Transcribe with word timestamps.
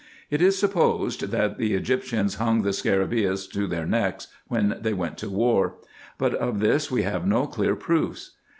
It 0.31 0.41
is 0.41 0.57
supposed, 0.57 1.29
that 1.29 1.59
the 1.59 1.75
Egyptians 1.75 2.33
hung 2.37 2.63
the 2.63 2.73
scarabseus 2.73 3.45
to 3.51 3.67
their 3.67 3.85
necks 3.85 4.29
when 4.47 4.79
they 4.81 4.95
went 4.95 5.15
to 5.19 5.29
war; 5.29 5.75
but 6.17 6.33
of 6.33 6.59
this 6.59 6.89
we 6.89 7.03
have 7.03 7.27
no 7.27 7.45
clear 7.45 7.75
proofs. 7.75 8.31